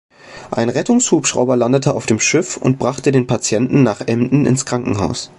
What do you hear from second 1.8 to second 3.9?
auf dem Schiff und brachte den Patienten